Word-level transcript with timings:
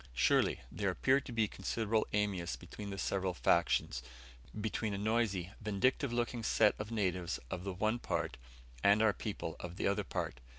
Surely, 0.15 0.61
there 0.71 0.89
appeared 0.89 1.27
to 1.27 1.31
be 1.31 1.47
considerable 1.47 2.07
animus 2.11 2.55
between 2.55 2.89
the 2.89 2.97
several 2.97 3.35
factions; 3.35 4.01
between 4.59 4.95
a 4.95 4.97
noisy, 4.97 5.51
vindictive 5.61 6.11
looking 6.11 6.41
set 6.41 6.73
of 6.79 6.89
natives 6.89 7.39
of 7.51 7.63
the 7.63 7.73
one 7.73 7.99
part, 7.99 8.35
and 8.83 9.03
our 9.03 9.13
people 9.13 9.55
of 9.59 9.75
the 9.75 9.85
other 9.87 10.03
part. 10.03 10.39